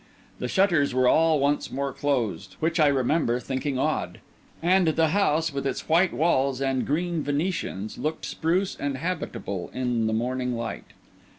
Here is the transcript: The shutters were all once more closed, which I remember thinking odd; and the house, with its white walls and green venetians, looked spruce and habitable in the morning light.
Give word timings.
The 0.39 0.47
shutters 0.47 0.95
were 0.95 1.07
all 1.07 1.39
once 1.39 1.71
more 1.71 1.93
closed, 1.93 2.55
which 2.59 2.79
I 2.79 2.87
remember 2.87 3.39
thinking 3.39 3.77
odd; 3.77 4.19
and 4.59 4.87
the 4.87 5.09
house, 5.09 5.53
with 5.53 5.67
its 5.67 5.87
white 5.87 6.11
walls 6.11 6.59
and 6.59 6.87
green 6.87 7.21
venetians, 7.21 7.99
looked 7.99 8.25
spruce 8.25 8.75
and 8.75 8.97
habitable 8.97 9.69
in 9.75 10.07
the 10.07 10.13
morning 10.13 10.55
light. 10.57 10.93